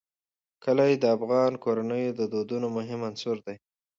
کلي 0.63 0.91
د 0.99 1.05
افغان 1.17 1.51
کورنیو 1.63 2.15
د 2.19 2.21
دودونو 2.33 2.67
مهم 2.77 2.99
عنصر 3.09 3.37
دی. 3.45 3.55